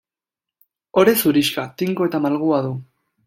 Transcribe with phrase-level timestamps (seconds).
[1.01, 2.73] Ore zurixka, tinko eta malgua du.